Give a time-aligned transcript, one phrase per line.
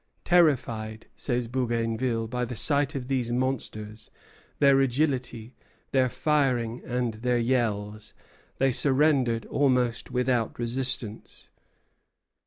[0.25, 4.09] "Terrified," says Bougainville, "by the sight of these monsters,
[4.57, 5.53] their agility,
[5.91, 8.15] their firing, and their yells,
[8.57, 11.49] they surrendered almost without resistance."